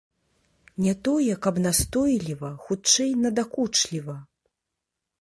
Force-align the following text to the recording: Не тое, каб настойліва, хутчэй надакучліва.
Не 0.85 0.93
тое, 1.07 1.35
каб 1.43 1.55
настойліва, 1.67 2.51
хутчэй 2.65 3.15
надакучліва. 3.27 4.21